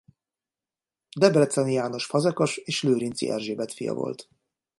[1.19, 4.29] Debreczeni János fazekas és Lőrinczi Erzsébet fia volt.